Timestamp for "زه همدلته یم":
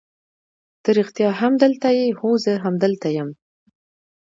2.43-3.29